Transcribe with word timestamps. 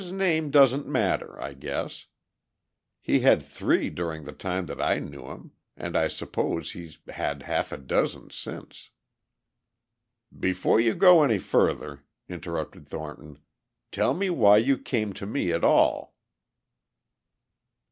"His 0.01 0.11
name 0.11 0.49
doesn't 0.49 0.87
matter, 0.87 1.39
I 1.39 1.53
guess. 1.53 2.07
He 3.01 3.19
had 3.19 3.43
three 3.43 3.91
during 3.91 4.23
the 4.23 4.31
time 4.31 4.65
that 4.65 4.81
I 4.81 4.97
knew 4.97 5.27
him, 5.27 5.51
and 5.77 5.95
I 5.95 6.07
suppose 6.07 6.71
he's 6.71 6.97
had 7.07 7.43
half 7.43 7.71
a 7.71 7.77
dozen 7.77 8.31
since." 8.31 8.89
"Before 10.35 10.79
you 10.79 10.95
go 10.95 11.21
any 11.21 11.37
further," 11.37 12.03
interrupted 12.27 12.87
Thornton, 12.89 13.37
"tell 13.91 14.15
me 14.15 14.31
why 14.31 14.57
you 14.57 14.79
came 14.79 15.13
to 15.13 15.27
me 15.27 15.51
at 15.51 15.63
all?" 15.63 16.15